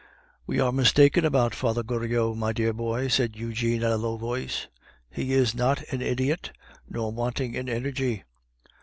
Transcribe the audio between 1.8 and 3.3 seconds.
Goriot, my dear boy,"